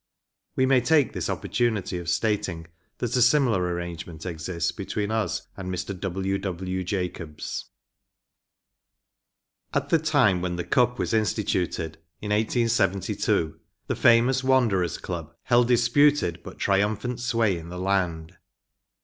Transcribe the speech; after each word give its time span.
We 0.55 0.65
may 0.65 0.81
take 0.81 1.13
this 1.13 1.29
opportunity 1.29 1.99
of 1.99 2.09
stating 2.09 2.65
that 2.97 3.15
a 3.15 3.21
similar 3.21 3.61
arrangement 3.61 4.25
exists 4.25 4.71
between 4.71 5.11
us 5.11 5.43
and 5.55 5.69
Mr. 5.71 5.95
W. 5.99 6.39
W. 6.39 6.83
Jacobs.] 6.83 7.65
T 9.71 9.79
the 9.89 9.99
time 9.99 10.41
when 10.41 10.55
the 10.55 10.63
Cup 10.63 10.97
was 10.97 11.13
instituted‚ÄĒin 11.13 12.31
1872‚ÄĒthe 12.31 13.57
fam¬ 13.89 14.27
ous 14.27 14.43
Wanderers 14.43 14.97
Club 14.97 15.35
held 15.43 15.69
dis¬ 15.69 15.93
puted 15.93 16.41
but 16.41 16.57
triumphant 16.57 17.19
sway 17.19 17.55
in 17.55 17.69
,the 17.69 17.77
land. 17.77 18.37